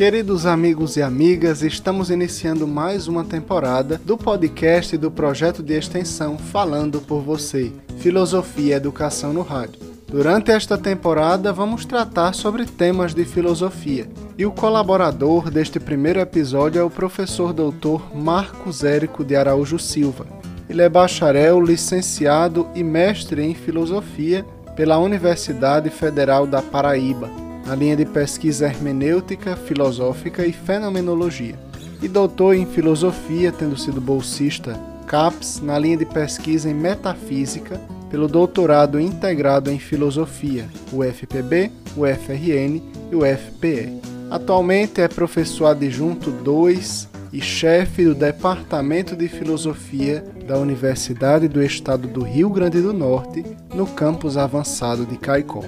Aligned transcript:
Queridos 0.00 0.46
amigos 0.46 0.96
e 0.96 1.02
amigas, 1.02 1.60
estamos 1.60 2.08
iniciando 2.08 2.66
mais 2.66 3.06
uma 3.06 3.22
temporada 3.22 4.00
do 4.02 4.16
podcast 4.16 4.96
do 4.96 5.10
projeto 5.10 5.62
de 5.62 5.74
extensão 5.74 6.38
Falando 6.38 7.02
por 7.02 7.20
Você 7.20 7.70
Filosofia 7.98 8.72
e 8.72 8.72
Educação 8.72 9.34
no 9.34 9.42
Rádio. 9.42 9.78
Durante 10.08 10.50
esta 10.52 10.78
temporada, 10.78 11.52
vamos 11.52 11.84
tratar 11.84 12.32
sobre 12.32 12.64
temas 12.64 13.12
de 13.12 13.26
filosofia. 13.26 14.08
E 14.38 14.46
o 14.46 14.52
colaborador 14.52 15.50
deste 15.50 15.78
primeiro 15.78 16.18
episódio 16.18 16.80
é 16.80 16.82
o 16.82 16.88
professor 16.88 17.52
doutor 17.52 18.16
Marcos 18.16 18.82
Érico 18.82 19.22
de 19.22 19.36
Araújo 19.36 19.78
Silva. 19.78 20.26
Ele 20.66 20.80
é 20.80 20.88
bacharel, 20.88 21.60
licenciado 21.60 22.66
e 22.74 22.82
mestre 22.82 23.42
em 23.42 23.54
filosofia 23.54 24.46
pela 24.74 24.96
Universidade 24.96 25.90
Federal 25.90 26.46
da 26.46 26.62
Paraíba, 26.62 27.28
na 27.70 27.76
linha 27.76 27.96
de 27.96 28.04
pesquisa 28.04 28.66
hermenêutica, 28.66 29.54
filosófica 29.54 30.44
e 30.44 30.52
fenomenologia. 30.52 31.54
E 32.02 32.08
doutor 32.08 32.56
em 32.56 32.66
filosofia, 32.66 33.52
tendo 33.52 33.78
sido 33.78 34.00
bolsista 34.00 34.76
CAPES 35.06 35.60
na 35.60 35.78
linha 35.78 35.98
de 35.98 36.04
pesquisa 36.04 36.68
em 36.68 36.74
metafísica 36.74 37.80
pelo 38.10 38.26
doutorado 38.26 38.98
integrado 38.98 39.70
em 39.70 39.78
filosofia, 39.78 40.66
UFPB, 40.92 41.70
UFRN 41.96 42.82
e 43.12 43.14
UFPE. 43.14 44.00
Atualmente 44.28 45.00
é 45.00 45.06
professor 45.06 45.66
adjunto 45.66 46.32
2 46.32 47.08
e 47.32 47.40
chefe 47.40 48.04
do 48.04 48.16
Departamento 48.16 49.14
de 49.14 49.28
Filosofia 49.28 50.24
da 50.44 50.58
Universidade 50.58 51.46
do 51.46 51.62
Estado 51.62 52.08
do 52.08 52.24
Rio 52.24 52.50
Grande 52.50 52.80
do 52.80 52.92
Norte, 52.92 53.44
no 53.72 53.86
campus 53.86 54.36
avançado 54.36 55.06
de 55.06 55.16
Caicó. 55.16 55.62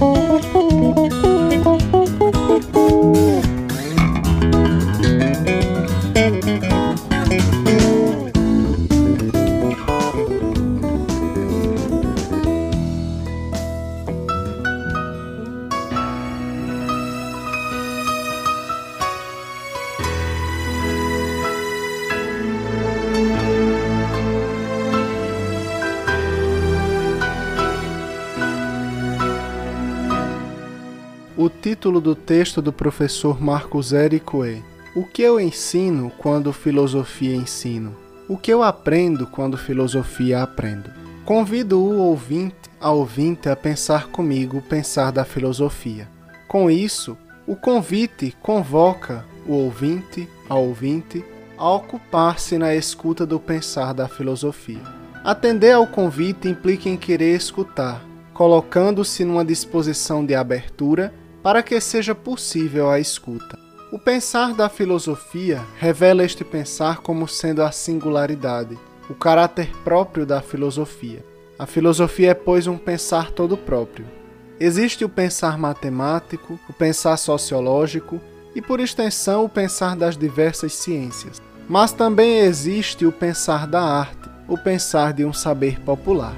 O 0.00 1.25
título 31.66 32.00
do 32.00 32.14
texto 32.14 32.62
do 32.62 32.72
professor 32.72 33.42
Marcos 33.42 33.92
Érico 33.92 34.44
é 34.44 34.62
O 34.94 35.04
que 35.04 35.20
eu 35.20 35.40
ensino 35.40 36.12
quando 36.16 36.52
filosofia 36.52 37.34
ensino? 37.34 37.92
O 38.28 38.38
que 38.38 38.52
eu 38.52 38.62
aprendo 38.62 39.26
quando 39.26 39.58
filosofia 39.58 40.44
aprendo? 40.44 40.92
Convido 41.24 41.80
o 41.80 41.98
ouvinte 41.98 42.54
a 42.80 42.92
ouvinte 42.92 43.48
a 43.48 43.56
pensar 43.56 44.06
comigo 44.10 44.58
o 44.58 44.62
pensar 44.62 45.10
da 45.10 45.24
filosofia. 45.24 46.08
Com 46.46 46.70
isso, 46.70 47.18
o 47.48 47.56
convite 47.56 48.32
convoca 48.40 49.24
o 49.44 49.54
ouvinte, 49.54 50.28
a 50.48 50.54
ouvinte, 50.54 51.24
a 51.58 51.68
ocupar-se 51.68 52.56
na 52.58 52.76
escuta 52.76 53.26
do 53.26 53.40
pensar 53.40 53.92
da 53.92 54.06
filosofia. 54.06 54.82
Atender 55.24 55.72
ao 55.72 55.88
convite 55.88 56.48
implica 56.48 56.88
em 56.88 56.96
querer 56.96 57.34
escutar, 57.34 58.00
colocando-se 58.32 59.24
numa 59.24 59.44
disposição 59.44 60.24
de 60.24 60.32
abertura 60.32 61.12
para 61.46 61.62
que 61.62 61.80
seja 61.80 62.12
possível 62.12 62.90
a 62.90 62.98
escuta. 62.98 63.56
O 63.92 64.00
pensar 64.00 64.52
da 64.52 64.68
filosofia 64.68 65.64
revela 65.78 66.24
este 66.24 66.42
pensar 66.42 67.02
como 67.02 67.28
sendo 67.28 67.62
a 67.62 67.70
singularidade, 67.70 68.76
o 69.08 69.14
caráter 69.14 69.70
próprio 69.84 70.26
da 70.26 70.42
filosofia. 70.42 71.24
A 71.56 71.64
filosofia 71.64 72.32
é, 72.32 72.34
pois, 72.34 72.66
um 72.66 72.76
pensar 72.76 73.30
todo 73.30 73.56
próprio. 73.56 74.04
Existe 74.58 75.04
o 75.04 75.08
pensar 75.08 75.56
matemático, 75.56 76.58
o 76.68 76.72
pensar 76.72 77.16
sociológico 77.16 78.20
e, 78.52 78.60
por 78.60 78.80
extensão, 78.80 79.44
o 79.44 79.48
pensar 79.48 79.94
das 79.94 80.16
diversas 80.16 80.74
ciências. 80.74 81.40
Mas 81.68 81.92
também 81.92 82.38
existe 82.38 83.06
o 83.06 83.12
pensar 83.12 83.68
da 83.68 83.82
arte, 83.82 84.28
o 84.48 84.58
pensar 84.58 85.12
de 85.12 85.24
um 85.24 85.32
saber 85.32 85.78
popular. 85.78 86.34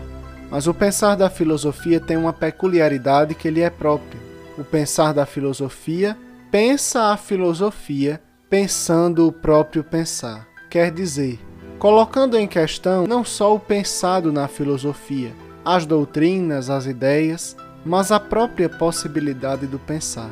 Mas 0.50 0.66
o 0.66 0.74
pensar 0.74 1.14
da 1.14 1.30
filosofia 1.30 1.98
tem 1.98 2.18
uma 2.18 2.34
peculiaridade 2.34 3.34
que 3.34 3.48
lhe 3.48 3.62
é 3.62 3.70
própria 3.70 4.27
o 4.58 4.64
pensar 4.64 5.14
da 5.14 5.24
filosofia, 5.24 6.18
pensa 6.50 7.12
a 7.12 7.16
filosofia 7.16 8.20
pensando 8.50 9.26
o 9.26 9.32
próprio 9.32 9.84
pensar. 9.84 10.48
Quer 10.68 10.90
dizer, 10.90 11.38
colocando 11.78 12.36
em 12.36 12.46
questão 12.46 13.06
não 13.06 13.24
só 13.24 13.54
o 13.54 13.60
pensado 13.60 14.32
na 14.32 14.48
filosofia, 14.48 15.32
as 15.64 15.86
doutrinas, 15.86 16.70
as 16.70 16.86
ideias, 16.86 17.56
mas 17.84 18.10
a 18.10 18.18
própria 18.18 18.68
possibilidade 18.68 19.66
do 19.66 19.78
pensar. 19.78 20.30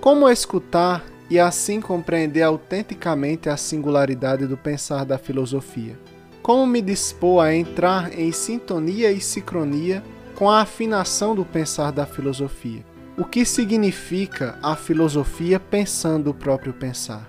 Como 0.00 0.28
escutar 0.28 1.04
e 1.28 1.38
assim 1.38 1.80
compreender 1.80 2.42
autenticamente 2.42 3.48
a 3.48 3.56
singularidade 3.56 4.46
do 4.46 4.56
pensar 4.56 5.04
da 5.04 5.18
filosofia? 5.18 5.98
Como 6.42 6.66
me 6.66 6.80
dispor 6.80 7.44
a 7.44 7.54
entrar 7.54 8.16
em 8.16 8.30
sintonia 8.30 9.10
e 9.10 9.20
sincronia 9.20 10.02
com 10.36 10.48
a 10.48 10.60
afinação 10.60 11.34
do 11.34 11.44
pensar 11.44 11.90
da 11.90 12.06
filosofia? 12.06 12.84
O 13.18 13.24
que 13.24 13.46
significa 13.46 14.58
a 14.62 14.76
filosofia 14.76 15.58
pensando 15.58 16.28
o 16.28 16.34
próprio 16.34 16.74
pensar? 16.74 17.26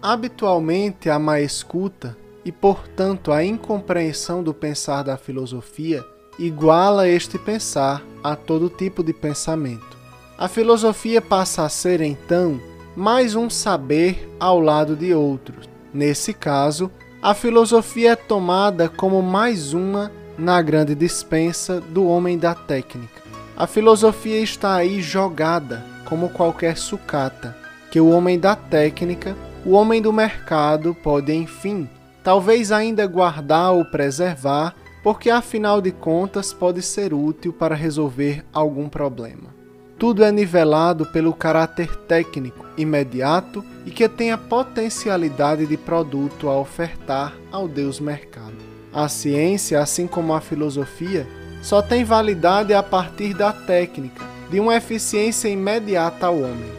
Habitualmente, 0.00 1.10
a 1.10 1.18
má 1.18 1.38
escuta 1.42 2.16
e, 2.42 2.50
portanto, 2.50 3.30
a 3.30 3.44
incompreensão 3.44 4.42
do 4.42 4.54
pensar 4.54 5.02
da 5.02 5.18
filosofia 5.18 6.02
iguala 6.38 7.06
este 7.06 7.38
pensar 7.38 8.02
a 8.24 8.34
todo 8.34 8.70
tipo 8.70 9.04
de 9.04 9.12
pensamento. 9.12 9.98
A 10.38 10.48
filosofia 10.48 11.20
passa 11.20 11.64
a 11.64 11.68
ser, 11.68 12.00
então, 12.00 12.58
mais 12.96 13.34
um 13.34 13.50
saber 13.50 14.34
ao 14.40 14.58
lado 14.58 14.96
de 14.96 15.12
outros. 15.12 15.68
Nesse 15.92 16.32
caso, 16.32 16.90
a 17.20 17.34
filosofia 17.34 18.12
é 18.12 18.16
tomada 18.16 18.88
como 18.88 19.20
mais 19.20 19.74
uma 19.74 20.10
na 20.38 20.62
grande 20.62 20.94
dispensa 20.94 21.78
do 21.78 22.06
homem 22.06 22.38
da 22.38 22.54
técnica. 22.54 23.25
A 23.56 23.66
filosofia 23.66 24.38
está 24.38 24.74
aí 24.74 25.00
jogada, 25.00 25.82
como 26.04 26.28
qualquer 26.28 26.76
sucata, 26.76 27.56
que 27.90 27.98
o 27.98 28.10
homem 28.10 28.38
da 28.38 28.54
técnica, 28.54 29.34
o 29.64 29.70
homem 29.70 30.02
do 30.02 30.12
mercado 30.12 30.94
pode, 30.94 31.32
enfim, 31.32 31.88
talvez 32.22 32.70
ainda 32.70 33.06
guardar 33.06 33.72
ou 33.72 33.82
preservar, 33.82 34.74
porque 35.02 35.30
afinal 35.30 35.80
de 35.80 35.90
contas 35.90 36.52
pode 36.52 36.82
ser 36.82 37.14
útil 37.14 37.50
para 37.50 37.74
resolver 37.74 38.44
algum 38.52 38.90
problema. 38.90 39.54
Tudo 39.98 40.22
é 40.22 40.30
nivelado 40.30 41.06
pelo 41.06 41.32
caráter 41.32 41.96
técnico, 41.96 42.66
imediato 42.76 43.64
e 43.86 43.90
que 43.90 44.06
tem 44.06 44.32
a 44.32 44.36
potencialidade 44.36 45.64
de 45.64 45.78
produto 45.78 46.50
a 46.50 46.60
ofertar 46.60 47.34
ao 47.50 47.66
Deus 47.66 48.00
mercado. 48.00 48.58
A 48.92 49.08
ciência, 49.08 49.80
assim 49.80 50.06
como 50.06 50.34
a 50.34 50.42
filosofia, 50.42 51.26
só 51.66 51.82
tem 51.82 52.04
validade 52.04 52.72
a 52.72 52.80
partir 52.80 53.34
da 53.34 53.52
técnica, 53.52 54.24
de 54.48 54.60
uma 54.60 54.76
eficiência 54.76 55.48
imediata 55.48 56.26
ao 56.26 56.36
homem. 56.36 56.70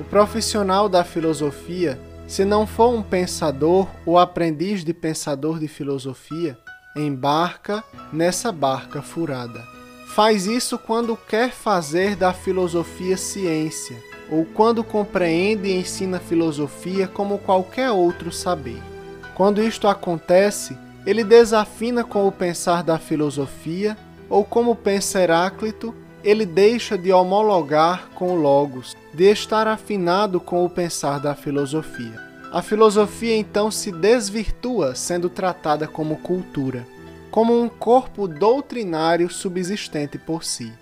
O 0.00 0.02
profissional 0.02 0.88
da 0.88 1.04
filosofia, 1.04 1.96
se 2.26 2.44
não 2.44 2.66
for 2.66 2.92
um 2.92 3.04
pensador 3.04 3.86
ou 4.04 4.18
aprendiz 4.18 4.84
de 4.84 4.92
pensador 4.92 5.60
de 5.60 5.68
filosofia, 5.68 6.58
embarca 6.96 7.84
nessa 8.12 8.50
barca 8.50 9.00
furada. 9.00 9.62
Faz 10.08 10.44
isso 10.44 10.76
quando 10.76 11.16
quer 11.16 11.52
fazer 11.52 12.16
da 12.16 12.32
filosofia 12.32 13.16
ciência, 13.16 13.96
ou 14.28 14.44
quando 14.44 14.82
compreende 14.82 15.68
e 15.68 15.76
ensina 15.76 16.18
filosofia 16.18 17.06
como 17.06 17.38
qualquer 17.38 17.92
outro 17.92 18.32
saber. 18.32 18.82
Quando 19.36 19.62
isto 19.62 19.86
acontece, 19.86 20.76
ele 21.06 21.22
desafina 21.22 22.02
com 22.02 22.26
o 22.26 22.32
pensar 22.32 22.82
da 22.82 22.98
filosofia 22.98 23.96
ou 24.32 24.46
como 24.46 24.74
pensa 24.74 25.20
Heráclito, 25.20 25.94
ele 26.24 26.46
deixa 26.46 26.96
de 26.96 27.12
homologar 27.12 28.08
com 28.14 28.30
o 28.30 28.34
Logos, 28.34 28.96
de 29.12 29.30
estar 29.30 29.68
afinado 29.68 30.40
com 30.40 30.64
o 30.64 30.70
pensar 30.70 31.20
da 31.20 31.34
filosofia. 31.34 32.18
A 32.50 32.62
filosofia 32.62 33.36
então 33.36 33.70
se 33.70 33.92
desvirtua 33.92 34.94
sendo 34.94 35.28
tratada 35.28 35.86
como 35.86 36.16
cultura, 36.16 36.86
como 37.30 37.60
um 37.60 37.68
corpo 37.68 38.26
doutrinário 38.26 39.28
subsistente 39.28 40.16
por 40.16 40.44
si. 40.44 40.72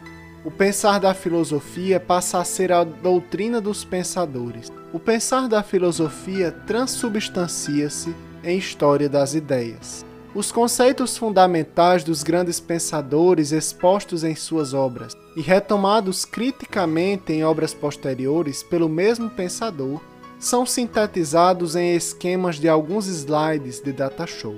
O 0.44 0.50
pensar 0.52 1.00
da 1.00 1.12
filosofia 1.12 1.98
passa 1.98 2.38
a 2.38 2.44
ser 2.44 2.70
a 2.70 2.84
doutrina 2.84 3.60
dos 3.60 3.84
pensadores. 3.84 4.70
O 4.92 5.00
pensar 5.00 5.48
da 5.48 5.60
filosofia 5.60 6.52
transubstancia-se 6.68 8.14
em 8.44 8.56
história 8.56 9.08
das 9.08 9.34
ideias. 9.34 10.08
Os 10.34 10.52
conceitos 10.52 11.16
fundamentais 11.16 12.04
dos 12.04 12.22
grandes 12.22 12.60
pensadores 12.60 13.50
expostos 13.50 14.22
em 14.22 14.36
suas 14.36 14.72
obras 14.72 15.16
e 15.36 15.40
retomados 15.40 16.24
criticamente 16.24 17.32
em 17.32 17.44
obras 17.44 17.74
posteriores 17.74 18.62
pelo 18.62 18.88
mesmo 18.88 19.28
pensador 19.28 20.00
são 20.38 20.64
sintetizados 20.64 21.74
em 21.74 21.94
esquemas 21.94 22.56
de 22.56 22.68
alguns 22.68 23.06
slides 23.06 23.80
de 23.80 23.92
data 23.92 24.26
show. 24.26 24.56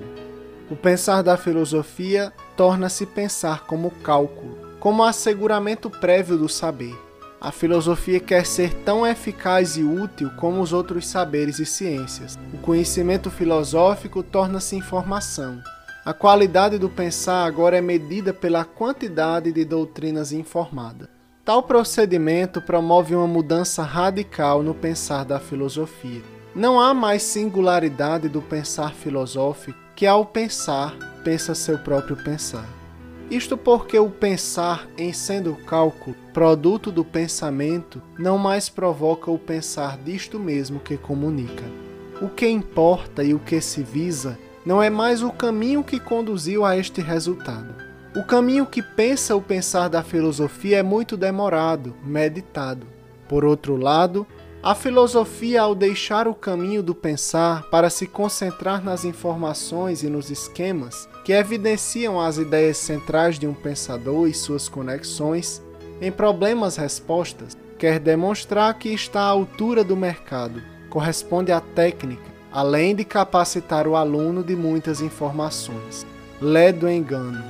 O 0.69 0.75
pensar 0.75 1.21
da 1.21 1.35
filosofia 1.35 2.31
torna-se 2.55 3.05
pensar 3.05 3.65
como 3.65 3.91
cálculo, 4.03 4.57
como 4.79 5.03
asseguramento 5.03 5.89
prévio 5.89 6.37
do 6.37 6.47
saber. 6.47 6.95
A 7.43 7.51
filosofia 7.51 8.21
quer 8.21 8.45
ser 8.45 8.73
tão 8.73 9.05
eficaz 9.05 9.75
e 9.75 9.83
útil 9.83 10.31
como 10.37 10.61
os 10.61 10.71
outros 10.71 11.05
saberes 11.05 11.59
e 11.59 11.65
ciências. 11.65 12.39
O 12.53 12.57
conhecimento 12.59 13.29
filosófico 13.29 14.23
torna-se 14.23 14.77
informação. 14.77 15.61
A 16.05 16.13
qualidade 16.13 16.77
do 16.77 16.87
pensar 16.87 17.43
agora 17.43 17.77
é 17.77 17.81
medida 17.81 18.33
pela 18.33 18.63
quantidade 18.63 19.51
de 19.51 19.65
doutrinas 19.65 20.31
informadas. 20.31 21.09
Tal 21.43 21.61
procedimento 21.63 22.61
promove 22.61 23.13
uma 23.13 23.27
mudança 23.27 23.83
radical 23.83 24.63
no 24.63 24.73
pensar 24.73 25.25
da 25.25 25.37
filosofia. 25.37 26.21
Não 26.55 26.79
há 26.79 26.93
mais 26.93 27.23
singularidade 27.23 28.29
do 28.29 28.41
pensar 28.41 28.93
filosófico 28.93 29.77
que 29.97 30.07
ao 30.07 30.25
pensar 30.25 30.95
pensa 31.25 31.53
seu 31.53 31.77
próprio 31.77 32.15
pensar. 32.15 32.82
Isto 33.31 33.57
porque 33.57 33.97
o 33.97 34.09
pensar, 34.09 34.87
em 34.97 35.11
sendo 35.13 35.55
cálculo, 35.65 36.15
produto 36.33 36.91
do 36.91 37.03
pensamento, 37.03 38.01
não 38.19 38.37
mais 38.37 38.69
provoca 38.69 39.31
o 39.31 39.39
pensar 39.39 39.97
disto 39.97 40.39
mesmo 40.39 40.79
que 40.79 40.97
comunica. 40.97 41.63
O 42.21 42.29
que 42.29 42.47
importa 42.47 43.23
e 43.23 43.33
o 43.33 43.39
que 43.39 43.59
se 43.59 43.81
visa 43.81 44.37
não 44.65 44.81
é 44.81 44.89
mais 44.89 45.23
o 45.23 45.31
caminho 45.31 45.83
que 45.83 45.99
conduziu 45.99 46.63
a 46.63 46.77
este 46.77 47.01
resultado. 47.01 47.75
O 48.15 48.23
caminho 48.23 48.65
que 48.65 48.81
pensa 48.81 49.35
o 49.35 49.41
pensar 49.41 49.87
da 49.87 50.03
filosofia 50.03 50.77
é 50.77 50.83
muito 50.83 51.17
demorado, 51.17 51.95
meditado. 52.03 52.85
Por 53.27 53.43
outro 53.43 53.75
lado, 53.75 54.27
a 54.61 54.75
filosofia, 54.75 55.61
ao 55.61 55.73
deixar 55.73 56.27
o 56.27 56.35
caminho 56.35 56.83
do 56.83 56.93
pensar 56.93 57.63
para 57.63 57.89
se 57.89 58.05
concentrar 58.05 58.83
nas 58.83 59.03
informações 59.03 60.03
e 60.03 60.07
nos 60.07 60.29
esquemas 60.29 61.09
que 61.23 61.31
evidenciam 61.31 62.19
as 62.19 62.37
ideias 62.37 62.77
centrais 62.77 63.39
de 63.39 63.47
um 63.47 63.53
pensador 63.53 64.27
e 64.27 64.33
suas 64.33 64.67
conexões 64.67 65.61
em 66.01 66.11
problemas-respostas, 66.11 67.55
quer 67.79 67.99
demonstrar 67.99 68.73
que 68.77 68.89
está 68.89 69.21
à 69.21 69.27
altura 69.27 69.83
do 69.83 69.95
mercado, 69.95 70.61
corresponde 70.89 71.51
à 71.51 71.61
técnica, 71.61 72.23
além 72.51 72.95
de 72.95 73.05
capacitar 73.05 73.87
o 73.87 73.95
aluno 73.95 74.43
de 74.43 74.55
muitas 74.55 75.01
informações. 75.01 76.05
Lé 76.41 76.73
do 76.73 76.89
engano. 76.89 77.43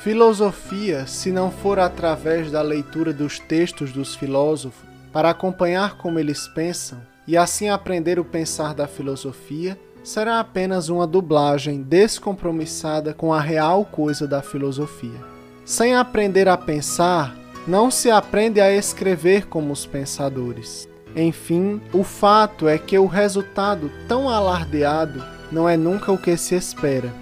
Filosofia, 0.00 1.06
se 1.06 1.30
não 1.30 1.50
for 1.50 1.78
através 1.78 2.50
da 2.50 2.62
leitura 2.62 3.12
dos 3.12 3.38
textos 3.38 3.92
dos 3.92 4.14
filósofos, 4.14 4.86
para 5.12 5.30
acompanhar 5.30 5.96
como 5.96 6.18
eles 6.18 6.48
pensam 6.48 7.00
e 7.26 7.36
assim 7.36 7.68
aprender 7.68 8.18
o 8.18 8.24
pensar 8.24 8.74
da 8.74 8.86
filosofia, 8.86 9.78
será 10.08 10.40
apenas 10.40 10.88
uma 10.88 11.06
dublagem 11.06 11.82
descompromissada 11.82 13.12
com 13.12 13.30
a 13.30 13.38
real 13.42 13.84
coisa 13.84 14.26
da 14.26 14.40
filosofia. 14.40 15.20
Sem 15.66 15.94
aprender 15.94 16.48
a 16.48 16.56
pensar, 16.56 17.36
não 17.66 17.90
se 17.90 18.10
aprende 18.10 18.58
a 18.58 18.72
escrever 18.72 19.46
como 19.48 19.70
os 19.70 19.84
pensadores. 19.84 20.88
Enfim, 21.14 21.78
o 21.92 22.02
fato 22.02 22.66
é 22.66 22.78
que 22.78 22.98
o 22.98 23.04
resultado 23.04 23.90
tão 24.08 24.30
alardeado 24.30 25.22
não 25.52 25.68
é 25.68 25.76
nunca 25.76 26.10
o 26.10 26.16
que 26.16 26.38
se 26.38 26.54
espera. 26.54 27.12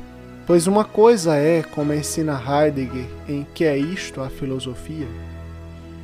Pois 0.46 0.68
uma 0.68 0.84
coisa 0.84 1.34
é, 1.34 1.64
como 1.64 1.92
ensina 1.92 2.40
Heidegger 2.40 3.08
em 3.28 3.44
Que 3.52 3.64
é 3.64 3.76
isto 3.76 4.20
a 4.20 4.30
filosofia, 4.30 5.08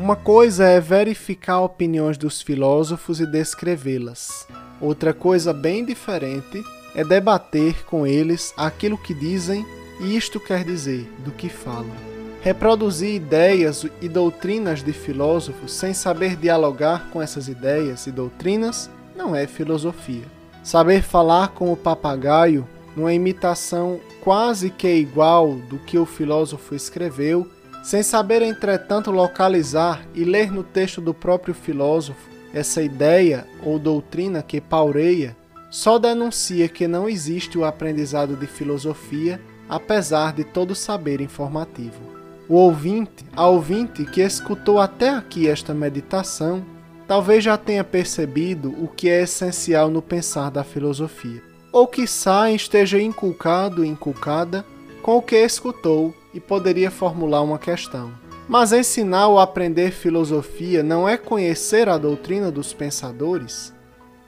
uma 0.01 0.17
coisa 0.17 0.65
é 0.65 0.81
verificar 0.81 1.61
opiniões 1.61 2.19
dos 2.19 2.43
filósofos 2.43 3.21
e 3.21 3.27
descrevê-las. 3.27 4.49
Outra 4.83 5.15
coisa 5.15 5.53
bem 5.53 5.85
diferente 5.85 6.65
é 6.93 7.05
debater 7.05 7.85
com 7.87 8.05
eles 8.05 8.53
aquilo 8.57 8.99
que 8.99 9.15
dizem 9.15 9.65
e 10.01 10.17
isto 10.17 10.41
quer 10.41 10.65
dizer 10.65 11.09
do 11.25 11.31
que 11.31 11.49
falam. 11.49 11.95
Reproduzir 12.41 13.15
ideias 13.15 13.87
e 14.01 14.09
doutrinas 14.09 14.83
de 14.83 14.93
filósofos 14.93 15.73
sem 15.73 15.95
saber 15.95 16.35
dialogar 16.35 17.09
com 17.11 17.23
essas 17.23 17.47
ideias 17.47 18.09
e 18.09 18.11
doutrinas 18.11 18.91
não 19.17 19.37
é 19.37 19.47
filosofia. 19.47 20.25
Saber 20.65 21.03
falar 21.03 21.51
como 21.51 21.73
o 21.73 21.77
papagaio, 21.77 22.67
numa 22.97 23.15
imitação 23.15 24.01
quase 24.21 24.69
que 24.69 24.93
igual 24.93 25.55
do 25.55 25.79
que 25.79 25.97
o 25.97 26.05
filósofo 26.05 26.75
escreveu, 26.75 27.49
sem 27.85 28.03
saber, 28.03 28.43
entretanto, 28.43 29.13
localizar 29.13 30.05
e 30.13 30.25
ler 30.25 30.51
no 30.51 30.65
texto 30.65 31.01
do 31.01 31.15
próprio 31.15 31.55
filósofo 31.55 32.32
essa 32.53 32.83
ideia 32.83 33.47
ou 33.63 33.79
doutrina 33.79 34.43
que 34.43 34.61
paureia, 34.61 35.37
só 35.71 35.99
denuncia 35.99 36.69
que 36.69 36.87
não 36.87 37.09
existe 37.09 37.57
o 37.57 37.65
aprendizado 37.65 38.37
de 38.37 38.47
filosofia, 38.47 39.41
apesar 39.69 40.35
de 40.35 40.45
todo 40.45 40.75
saber 40.75 41.21
informativo. 41.21 42.01
O 42.49 42.57
ouvinte, 42.57 43.25
a 43.35 43.47
ouvinte 43.47 44.05
que 44.05 44.21
escutou 44.21 44.79
até 44.79 45.09
aqui 45.09 45.49
esta 45.49 45.73
meditação, 45.73 46.63
talvez 47.09 47.43
já 47.43 47.57
tenha 47.57 47.83
percebido 47.83 48.71
o 48.83 48.87
que 48.87 49.09
é 49.09 49.23
essencial 49.23 49.89
no 49.89 50.03
pensar 50.03 50.51
da 50.51 50.63
filosofia, 50.63 51.43
ou 51.73 51.87
quiçá 51.87 52.51
esteja 52.51 53.01
inculcado, 53.01 53.85
inculcada 53.85 54.65
com 55.03 55.17
o 55.17 55.23
que 55.23 55.37
escutou 55.37 56.15
e 56.35 56.41
poderia 56.41 56.91
formular 56.91 57.41
uma 57.43 57.59
questão. 57.59 58.22
Mas 58.53 58.71
ensinar 58.71 59.29
ou 59.29 59.39
aprender 59.39 59.93
filosofia 59.93 60.83
não 60.83 61.09
é 61.09 61.17
conhecer 61.17 61.89
a 61.89 61.97
doutrina 61.97 62.53
dos 62.53 62.75
pensadores? 62.75 63.73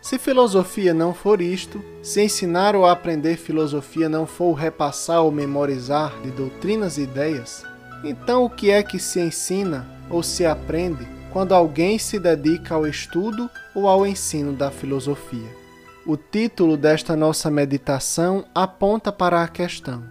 Se 0.01 0.19
filosofia 0.19 0.95
não 0.95 1.13
for 1.13 1.43
isto, 1.43 1.85
se 2.03 2.23
ensinar 2.23 2.75
ou 2.75 2.87
aprender 2.87 3.37
filosofia 3.37 4.09
não 4.09 4.27
for 4.27 4.55
repassar 4.55 5.21
ou 5.21 5.31
memorizar 5.31 6.19
de 6.23 6.31
doutrinas 6.31 6.97
e 6.97 7.03
ideias, 7.03 7.67
então 8.03 8.47
o 8.47 8.49
que 8.49 8.71
é 8.71 8.83
que 8.83 8.99
se 8.99 9.21
ensina 9.21 9.87
ou 10.09 10.23
se 10.23 10.47
aprende 10.47 11.07
quando 11.31 11.53
alguém 11.53 11.99
se 11.99 12.19
dedica 12.19 12.77
ao 12.77 12.87
estudo 12.87 13.51
ou 13.75 13.87
ao 13.87 14.07
ensino 14.07 14.55
da 14.55 14.71
filosofia? 14.71 15.51
O 16.07 16.17
título 16.17 16.79
desta 16.79 17.15
nossa 17.15 17.51
meditação 17.51 18.47
aponta 18.55 19.13
para 19.13 19.43
a 19.43 19.49
questão: 19.49 20.03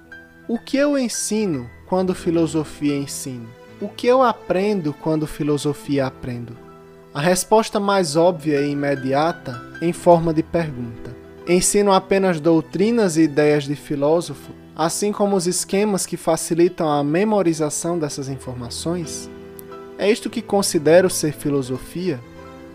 o 0.47 0.59
que 0.59 0.77
eu 0.77 0.99
ensino 0.99 1.67
quando 1.87 2.13
filosofia 2.13 2.95
ensino? 2.95 3.62
O 3.81 3.89
que 3.89 4.07
eu 4.07 4.21
aprendo 4.21 4.93
quando 4.93 5.27
filosofia 5.27 6.05
aprendo? 6.05 6.55
A 7.13 7.19
resposta 7.19 7.79
mais 7.79 8.15
óbvia 8.15 8.61
e 8.61 8.71
imediata 8.71 9.61
em 9.81 9.91
forma 9.91 10.33
de 10.33 10.41
pergunta. 10.43 11.15
Ensino 11.47 11.91
apenas 11.91 12.39
doutrinas 12.39 13.17
e 13.17 13.23
ideias 13.23 13.65
de 13.65 13.75
filósofo, 13.75 14.51
assim 14.75 15.11
como 15.11 15.35
os 15.35 15.45
esquemas 15.45 16.05
que 16.05 16.15
facilitam 16.15 16.87
a 16.87 17.03
memorização 17.03 17.99
dessas 17.99 18.29
informações? 18.29 19.29
É 19.97 20.09
isto 20.09 20.29
que 20.29 20.41
considero 20.41 21.09
ser 21.09 21.33
filosofia, 21.33 22.19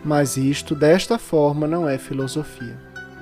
mas 0.05 0.37
isto 0.37 0.75
desta 0.75 1.19
forma 1.19 1.67
não 1.67 1.89
é 1.89 1.97
filosofia. 1.97 2.77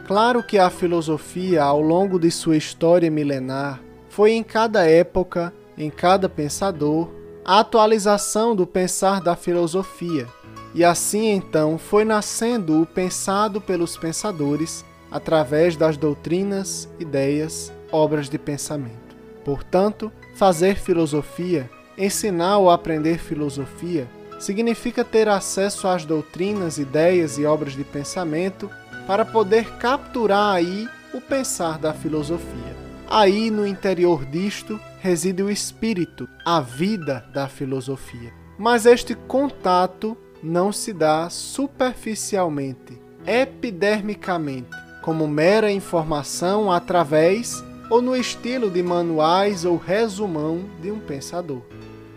Claro 0.07 0.43
que 0.43 0.59
a 0.59 0.71
filosofia, 0.71 1.63
ao 1.63 1.81
longo 1.81 2.19
de 2.19 2.31
sua 2.31 2.57
história 2.57 3.11
milenar, 3.11 3.81
foi 4.09 4.33
em 4.33 4.43
cada 4.43 4.85
época, 4.89 5.53
em 5.77 5.91
cada 5.91 6.29
pensador, 6.29 7.09
a 7.47 7.61
atualização 7.61 8.57
do 8.57 8.67
pensar 8.67 9.21
da 9.21 9.37
filosofia, 9.37 10.27
e 10.75 10.85
assim 10.85 11.29
então 11.29 11.79
foi 11.79 12.05
nascendo 12.05 12.83
o 12.83 12.85
pensado 12.85 13.61
pelos 13.61 13.97
pensadores 13.97 14.85
através 15.13 15.77
das 15.77 15.97
doutrinas, 15.97 16.89
ideias, 16.99 17.73
obras 17.93 18.29
de 18.29 18.37
pensamento. 18.37 19.15
Portanto, 19.45 20.11
fazer 20.35 20.75
filosofia, 20.77 21.71
ensinar 21.97 22.59
ou 22.59 22.69
aprender 22.69 23.17
filosofia, 23.17 24.09
significa 24.41 25.05
ter 25.05 25.29
acesso 25.29 25.87
às 25.87 26.05
doutrinas, 26.05 26.79
ideias 26.79 27.39
e 27.39 27.47
obras 27.47 27.75
de 27.75 27.85
pensamento 27.85 28.69
para 29.07 29.25
poder 29.25 29.71
capturar 29.79 30.53
aí 30.53 30.89
o 31.15 31.21
pensar 31.21 31.79
da 31.79 31.95
filosofia. 31.95 32.75
Aí 33.09 33.53
no 33.53 33.65
interior 33.65 34.25
disto 34.25 34.81
reside 35.07 35.41
o 35.41 35.49
espírito, 35.49 36.29
a 36.45 36.61
vida 36.61 37.25
da 37.33 37.47
filosofia. 37.47 38.33
Mas 38.59 38.87
este 38.87 39.15
contato 39.15 40.17
não 40.43 40.73
se 40.73 40.93
dá 40.93 41.31
superficialmente, 41.31 43.01
epidermicamente, 43.25 44.69
como 45.03 45.29
mera 45.29 45.71
informação 45.71 46.73
através 46.73 47.65
ou 47.89 48.03
no 48.03 48.17
estilo 48.17 48.69
de 48.69 48.83
manuais 48.83 49.65
ou 49.65 49.77
resumão 49.77 50.65
de 50.83 50.91
um 50.91 50.99
pensador. 50.99 51.63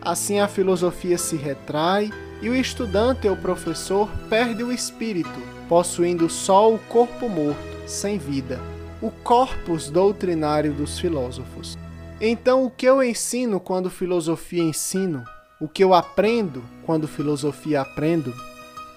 Assim 0.01 0.39
a 0.39 0.47
filosofia 0.47 1.19
se 1.19 1.35
retrai 1.35 2.11
e 2.41 2.49
o 2.49 2.55
estudante 2.55 3.27
ou 3.27 3.37
professor 3.37 4.09
perde 4.27 4.63
o 4.63 4.71
espírito, 4.71 5.39
possuindo 5.67 6.27
só 6.27 6.73
o 6.73 6.79
corpo 6.79 7.29
morto, 7.29 7.59
sem 7.85 8.17
vida 8.17 8.59
o 9.01 9.09
corpus 9.09 9.89
doutrinário 9.89 10.73
dos 10.73 10.99
filósofos. 10.99 11.77
Então, 12.21 12.65
o 12.65 12.69
que 12.69 12.85
eu 12.85 13.01
ensino 13.01 13.61
quando 13.61 13.89
filosofia 13.89 14.61
ensino? 14.61 15.23
O 15.57 15.69
que 15.69 15.81
eu 15.81 15.93
aprendo 15.93 16.61
quando 16.85 17.07
filosofia 17.07 17.79
aprendo? 17.79 18.33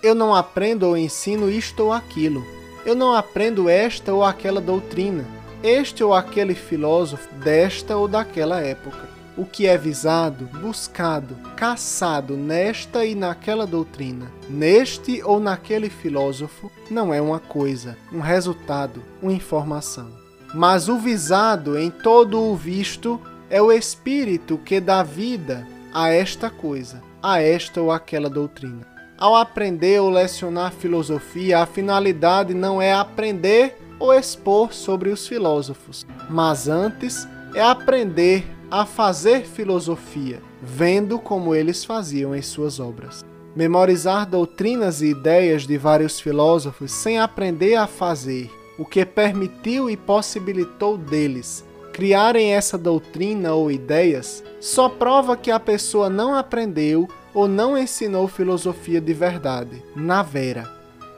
Eu 0.02 0.12
não 0.12 0.34
aprendo 0.34 0.88
ou 0.88 0.96
ensino 0.96 1.48
isto 1.48 1.84
ou 1.84 1.92
aquilo. 1.92 2.44
Eu 2.84 2.96
não 2.96 3.14
aprendo 3.14 3.68
esta 3.68 4.12
ou 4.12 4.24
aquela 4.24 4.60
doutrina, 4.60 5.24
este 5.62 6.02
ou 6.02 6.12
aquele 6.12 6.56
filósofo 6.56 7.32
desta 7.36 7.96
ou 7.96 8.08
daquela 8.08 8.60
época. 8.60 9.08
O 9.36 9.46
que 9.46 9.68
é 9.68 9.78
visado, 9.78 10.44
buscado, 10.60 11.36
caçado 11.56 12.36
nesta 12.36 13.04
e 13.04 13.14
naquela 13.14 13.66
doutrina, 13.66 14.32
neste 14.50 15.22
ou 15.22 15.38
naquele 15.38 15.88
filósofo, 15.88 16.72
não 16.90 17.14
é 17.14 17.20
uma 17.20 17.38
coisa, 17.38 17.96
um 18.12 18.18
resultado, 18.20 19.00
uma 19.22 19.32
informação. 19.32 20.21
Mas 20.54 20.88
o 20.88 20.98
visado 20.98 21.78
em 21.78 21.90
todo 21.90 22.40
o 22.40 22.54
visto 22.54 23.20
é 23.48 23.60
o 23.60 23.72
espírito 23.72 24.58
que 24.58 24.80
dá 24.80 25.02
vida 25.02 25.66
a 25.92 26.10
esta 26.10 26.50
coisa, 26.50 27.02
a 27.22 27.40
esta 27.40 27.80
ou 27.80 27.90
aquela 27.90 28.28
doutrina. 28.28 28.86
Ao 29.18 29.36
aprender 29.36 30.00
ou 30.00 30.10
lecionar 30.10 30.72
filosofia, 30.72 31.60
a 31.60 31.66
finalidade 31.66 32.54
não 32.54 32.82
é 32.82 32.92
aprender 32.92 33.76
ou 33.98 34.12
expor 34.12 34.72
sobre 34.72 35.10
os 35.10 35.28
filósofos, 35.28 36.04
mas 36.28 36.66
antes 36.66 37.28
é 37.54 37.62
aprender 37.62 38.44
a 38.70 38.84
fazer 38.84 39.42
filosofia, 39.42 40.42
vendo 40.60 41.18
como 41.18 41.54
eles 41.54 41.84
faziam 41.84 42.34
em 42.34 42.42
suas 42.42 42.80
obras. 42.80 43.24
Memorizar 43.54 44.26
doutrinas 44.26 45.02
e 45.02 45.10
ideias 45.10 45.66
de 45.66 45.76
vários 45.76 46.18
filósofos 46.18 46.90
sem 46.90 47.18
aprender 47.20 47.76
a 47.76 47.86
fazer, 47.86 48.50
o 48.82 48.84
que 48.84 49.06
permitiu 49.06 49.88
e 49.88 49.96
possibilitou 49.96 50.98
deles 50.98 51.64
criarem 51.92 52.52
essa 52.52 52.76
doutrina 52.76 53.52
ou 53.52 53.70
ideias, 53.70 54.42
só 54.60 54.88
prova 54.88 55.36
que 55.36 55.52
a 55.52 55.60
pessoa 55.60 56.10
não 56.10 56.34
aprendeu 56.34 57.08
ou 57.32 57.46
não 57.46 57.78
ensinou 57.78 58.26
filosofia 58.26 59.00
de 59.00 59.14
verdade, 59.14 59.80
na 59.94 60.20
vera. 60.20 60.68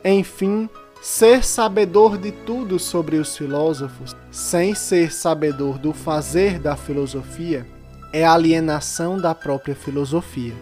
Enfim, 0.05 0.69
ser 1.01 1.43
sabedor 1.43 2.19
de 2.19 2.33
tudo 2.33 2.79
sobre 2.79 3.17
os 3.17 3.35
filósofos, 3.35 4.15
sem 4.31 4.75
ser 4.75 5.11
sabedor 5.11 5.79
do 5.79 5.95
fazer 5.95 6.59
da 6.59 6.77
filosofia, 6.77 7.67
é 8.13 8.27
alienação 8.27 9.19
da 9.19 9.35
própria 9.35 9.75
filosofia. 9.75 10.53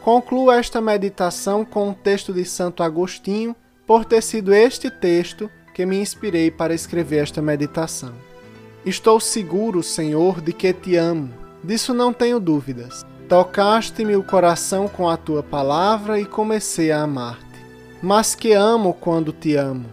Concluo 0.00 0.50
esta 0.50 0.80
meditação 0.80 1.64
com 1.64 1.90
um 1.90 1.94
texto 1.94 2.32
de 2.32 2.44
Santo 2.44 2.82
Agostinho, 2.82 3.54
por 3.86 4.04
ter 4.04 4.22
sido 4.22 4.52
este 4.52 4.90
texto 4.90 5.48
que 5.74 5.86
me 5.86 5.98
inspirei 5.98 6.50
para 6.50 6.74
escrever 6.74 7.22
esta 7.22 7.40
meditação. 7.40 8.12
Estou 8.84 9.20
seguro, 9.20 9.82
Senhor, 9.82 10.40
de 10.40 10.52
que 10.52 10.72
te 10.72 10.96
amo, 10.96 11.32
disso 11.62 11.94
não 11.94 12.12
tenho 12.12 12.40
dúvidas. 12.40 13.04
Tocaste-me 13.28 14.16
o 14.16 14.22
coração 14.22 14.88
com 14.88 15.08
a 15.08 15.16
tua 15.16 15.42
palavra 15.42 16.20
e 16.20 16.24
comecei 16.24 16.90
a 16.90 17.02
amar-te. 17.02 17.62
Mas 18.02 18.34
que 18.34 18.52
amo 18.52 18.92
quando 18.92 19.32
te 19.32 19.54
amo. 19.54 19.86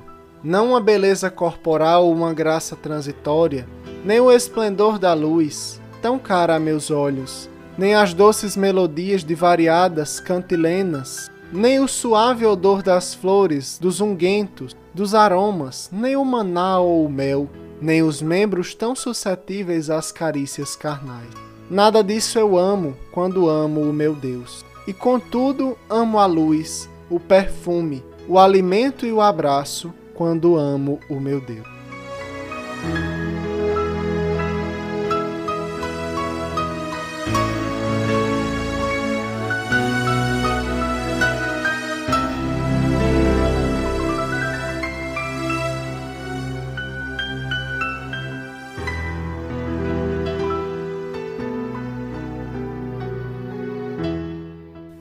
Não 0.43 0.69
uma 0.69 0.81
beleza 0.81 1.29
corporal 1.29 2.05
ou 2.05 2.13
uma 2.13 2.33
graça 2.33 2.75
transitória, 2.75 3.67
nem 4.03 4.19
o 4.19 4.31
esplendor 4.31 4.98
da 4.98 5.13
luz, 5.13 5.81
tão 6.01 6.17
cara 6.17 6.55
a 6.55 6.59
meus 6.59 6.89
olhos, 6.89 7.50
nem 7.77 7.93
as 7.93 8.13
doces 8.13 8.57
melodias 8.57 9.24
de 9.24 9.36
variadas 9.36 10.19
cantilenas, 10.19 11.29
nem 11.51 11.79
o 11.79 11.88
suave 11.88 12.46
odor 12.46 12.84
das 12.84 13.13
flores, 13.13 13.77
dos 13.79 14.01
unguentos, 14.01 14.75
dos 14.94 15.15
aromas, 15.15 15.89
nem 15.91 16.15
o 16.15 16.24
maná 16.24 16.79
ou 16.79 17.06
o 17.06 17.10
mel, 17.10 17.50
nem 17.82 18.03
os 18.03 18.22
membros 18.22 18.75
tão 18.75 18.96
suscetíveis 18.96 19.89
às 19.89 20.12
carícias 20.12 20.75
carnais. 20.75 21.29
Nada 21.70 22.03
disso 22.03 22.38
eu 22.39 22.58
amo 22.58 22.96
quando 23.12 23.50
amo 23.50 23.82
o 23.82 23.94
meu 23.94 24.15
Deus. 24.15 24.65
E 24.88 24.94
contudo 24.94 25.77
amo 25.89 26.18
a 26.18 26.25
luz, 26.25 26.89
o 27.10 27.20
perfume, 27.20 28.03
o 28.27 28.39
alimento 28.39 29.06
e 29.06 29.12
o 29.12 29.22
abraço 29.22 29.94
quando 30.15 30.58
amo 30.58 31.00
o 31.10 31.20
meu 31.20 31.39
Deus. 31.39 31.78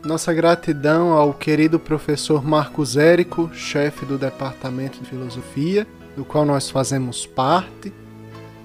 Nossa 0.09 0.33
gratidão 0.33 1.13
ao 1.13 1.35
querido 1.35 1.79
professor 1.79 2.43
Marcos 2.43 2.97
Érico, 2.97 3.51
chefe 3.53 4.07
do 4.07 4.17
Departamento 4.17 5.01
de 5.01 5.05
Filosofia, 5.11 5.87
do 6.17 6.25
qual 6.25 6.47
nós 6.47 6.71
fazemos 6.71 7.27
parte. 7.27 7.93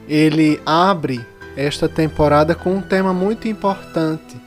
Ele 0.08 0.62
abre 0.66 1.20
esta 1.58 1.90
temporada 1.90 2.56
com 2.56 2.74
um 2.74 2.82
tema 2.82 3.14
muito 3.14 3.46
importante, 3.50 4.38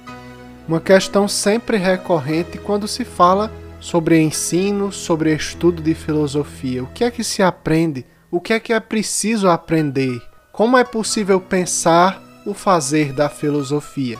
uma 0.66 0.80
questão 0.80 1.28
sempre 1.28 1.76
recorrente 1.76 2.56
quando 2.56 2.88
se 2.88 3.04
fala 3.04 3.52
sobre 3.78 4.18
ensino, 4.18 4.90
sobre 4.90 5.34
estudo 5.34 5.82
de 5.82 5.92
filosofia. 5.92 6.82
O 6.82 6.86
que 6.86 7.04
é 7.04 7.10
que 7.10 7.22
se 7.22 7.42
aprende? 7.42 8.06
O 8.30 8.40
que 8.40 8.54
é 8.54 8.58
que 8.58 8.72
é 8.72 8.80
preciso 8.80 9.50
aprender? 9.50 10.18
Como 10.50 10.78
é 10.78 10.82
possível 10.82 11.42
pensar 11.42 12.22
o 12.46 12.54
fazer 12.54 13.12
da 13.12 13.28
filosofia? 13.28 14.18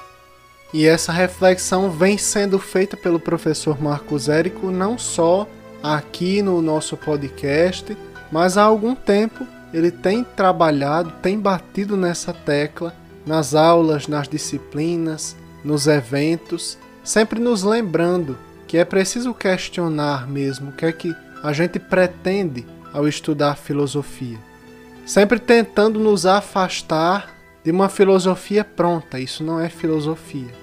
E 0.73 0.87
essa 0.87 1.13
reflexão 1.13 1.91
vem 1.91 2.19
sendo 2.19 2.59
feita 2.59 2.97
pelo 2.97 3.21
professor 3.21 3.81
Marcos 3.81 4.29
Érico 4.29 4.71
não 4.71 4.99
só 4.99 5.49
aqui 5.83 6.43
no 6.43 6.61
nosso 6.61 6.97
podcast, 6.97 7.97
mas 8.31 8.59
há 8.59 8.63
algum 8.63 8.95
tempo 8.95 9.47
ele 9.73 9.91
tem 9.91 10.25
trabalhado, 10.25 11.13
tem 11.23 11.39
batido 11.39 11.97
nessa 11.97 12.33
tecla 12.33 12.95
nas 13.27 13.55
aulas, 13.55 14.07
nas 14.07 14.29
disciplinas, 14.29 15.37
nos 15.65 15.89
eventos, 15.89 16.79
sempre 17.03 17.41
nos 17.41 17.65
lembrando 17.65 18.39
que 18.69 18.79
é 18.79 18.85
preciso 18.85 19.35
questionar 19.35 20.29
mesmo 20.29 20.71
o 20.71 20.73
que 20.73 20.87
é 20.87 20.93
que 20.93 21.15
a 21.43 21.53
gente 21.53 21.79
pretende 21.79 22.65
ao 22.93 23.07
estudar 23.07 23.57
filosofia. 23.57 24.39
Sempre 25.05 25.39
tentando 25.39 25.99
nos 26.01 26.25
afastar 26.25 27.36
de 27.67 27.73
uma 27.73 27.89
filosofia 27.89 28.65
pronta. 28.65 29.19
Isso 29.19 29.43
não 29.43 29.59
é 29.59 29.69
filosofia. 29.69 30.55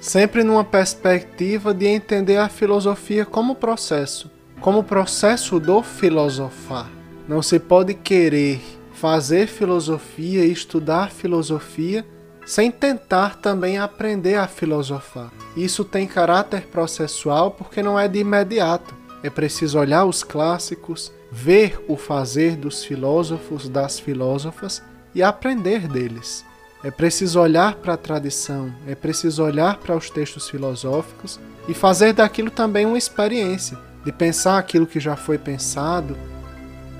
Sempre 0.00 0.44
numa 0.44 0.62
perspectiva 0.62 1.74
de 1.74 1.84
entender 1.84 2.36
a 2.36 2.48
filosofia 2.48 3.26
como 3.26 3.56
processo, 3.56 4.30
como 4.60 4.84
processo 4.84 5.58
do 5.58 5.82
filosofar. 5.82 6.88
Não 7.26 7.42
se 7.42 7.58
pode 7.58 7.92
querer 7.94 8.60
fazer 8.92 9.48
filosofia 9.48 10.44
e 10.44 10.52
estudar 10.52 11.10
filosofia 11.10 12.06
sem 12.46 12.70
tentar 12.70 13.34
também 13.38 13.76
aprender 13.76 14.36
a 14.36 14.46
filosofar. 14.46 15.32
Isso 15.56 15.84
tem 15.84 16.06
caráter 16.06 16.68
processual 16.68 17.50
porque 17.50 17.82
não 17.82 17.98
é 17.98 18.06
de 18.06 18.20
imediato. 18.20 18.94
É 19.24 19.30
preciso 19.30 19.76
olhar 19.76 20.04
os 20.04 20.22
clássicos, 20.22 21.10
ver 21.32 21.84
o 21.88 21.96
fazer 21.96 22.54
dos 22.54 22.84
filósofos, 22.84 23.68
das 23.68 23.98
filósofas 23.98 24.80
e 25.14 25.22
aprender 25.22 25.86
deles. 25.88 26.44
É 26.82 26.90
preciso 26.90 27.40
olhar 27.40 27.76
para 27.76 27.94
a 27.94 27.96
tradição, 27.96 28.70
é 28.86 28.94
preciso 28.94 29.42
olhar 29.42 29.78
para 29.78 29.96
os 29.96 30.10
textos 30.10 30.50
filosóficos 30.50 31.40
e 31.66 31.72
fazer 31.72 32.12
daquilo 32.12 32.50
também 32.50 32.84
uma 32.84 32.98
experiência, 32.98 33.78
de 34.04 34.12
pensar 34.12 34.58
aquilo 34.58 34.86
que 34.86 35.00
já 35.00 35.16
foi 35.16 35.38
pensado, 35.38 36.14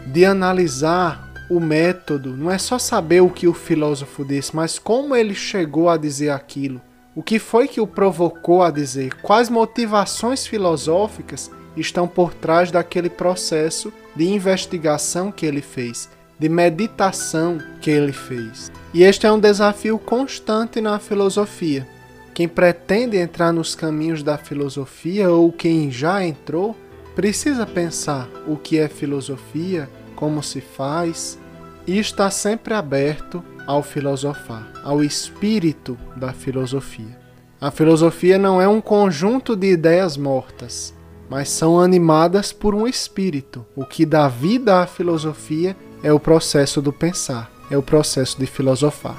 de 0.07 0.25
analisar 0.25 1.31
o 1.51 1.61
método. 1.61 2.35
Não 2.35 2.51
é 2.51 2.57
só 2.57 2.79
saber 2.79 3.21
o 3.21 3.29
que 3.29 3.47
o 3.47 3.53
filósofo 3.53 4.25
disse, 4.25 4.57
mas 4.57 4.79
como 4.79 5.15
ele 5.15 5.35
chegou 5.35 5.91
a 5.91 5.97
dizer 5.97 6.31
aquilo. 6.31 6.81
O 7.15 7.23
que 7.23 7.39
foi 7.39 7.69
que 7.69 7.81
o 7.81 7.87
provocou 7.87 8.63
a 8.63 8.71
dizer? 8.71 9.15
Quais 9.23 9.49
motivações 9.49 10.47
filosóficas 10.47 11.51
estão 11.77 12.09
por 12.09 12.35
trás 12.35 12.71
daquele 12.71 13.09
processo 13.09 13.93
de 14.17 14.25
investigação 14.25 15.31
que 15.31 15.47
ele 15.47 15.61
fez? 15.63 16.09
De 16.39 16.49
meditação 16.49 17.59
que 17.81 17.91
ele 17.91 18.13
fez. 18.13 18.71
E 18.93 19.03
este 19.03 19.27
é 19.27 19.33
um 19.33 19.39
desafio 19.39 19.99
constante 19.99 20.81
na 20.81 20.99
filosofia. 20.99 21.87
Quem 22.33 22.49
pretende 22.49 23.17
entrar 23.17 23.53
nos 23.53 23.75
caminhos 23.75 24.23
da 24.23 24.37
filosofia 24.37 25.31
ou 25.31 25.53
quem 25.53 25.91
já 25.91 26.25
entrou, 26.25 26.77
precisa 27.15 27.65
pensar 27.65 28.29
o 28.47 28.57
que 28.57 28.79
é 28.79 28.89
filosofia, 28.89 29.89
como 30.17 30.43
se 30.43 30.61
faz, 30.61 31.39
e 31.87 31.99
está 31.99 32.31
sempre 32.31 32.75
aberto 32.75 33.43
ao 33.67 33.83
filosofar, 33.83 34.73
ao 34.83 35.03
espírito 35.03 35.97
da 36.17 36.33
filosofia. 36.33 37.19
A 37.61 37.71
filosofia 37.71 38.37
não 38.37 38.61
é 38.61 38.69
um 38.69 38.81
conjunto 38.81 39.55
de 39.55 39.73
ideias 39.73 40.17
mortas, 40.17 40.93
mas 41.31 41.49
são 41.49 41.81
animadas 41.81 42.53
por 42.53 42.75
um 42.75 42.87
espírito. 42.87 43.65
O 43.75 43.85
que 43.85 44.05
dá 44.05 44.29
vida 44.29 44.83
à 44.83 44.87
filosofia 44.87 45.77
é 46.05 46.13
o 46.13 46.21
processo 46.21 46.83
do 46.83 46.93
pensar, 46.93 47.51
é 47.71 47.79
o 47.79 47.83
processo 47.83 48.39
de 48.39 48.47
filosofar. 48.47 49.17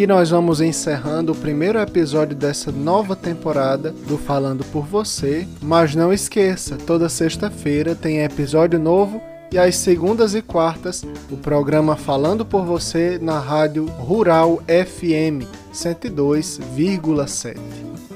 Aqui 0.00 0.06
nós 0.06 0.30
vamos 0.30 0.62
encerrando 0.62 1.32
o 1.32 1.36
primeiro 1.36 1.78
episódio 1.78 2.34
dessa 2.34 2.72
nova 2.72 3.14
temporada 3.14 3.90
do 4.08 4.16
Falando 4.16 4.64
por 4.64 4.86
Você. 4.86 5.46
Mas 5.60 5.94
não 5.94 6.10
esqueça, 6.10 6.78
toda 6.78 7.06
sexta-feira 7.06 7.94
tem 7.94 8.20
episódio 8.20 8.78
novo 8.78 9.20
e 9.52 9.58
às 9.58 9.76
segundas 9.76 10.34
e 10.34 10.40
quartas 10.40 11.04
o 11.30 11.36
programa 11.36 11.96
Falando 11.96 12.46
por 12.46 12.64
Você 12.64 13.18
na 13.20 13.38
Rádio 13.38 13.84
Rural 13.84 14.62
FM 14.66 15.44
102,7. 15.70 17.58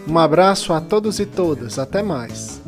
Um 0.09 0.19
abraço 0.19 0.73
a 0.73 0.81
todos 0.81 1.21
e 1.21 1.27
todas, 1.27 1.79
até 1.79 2.03
mais. 2.03 2.63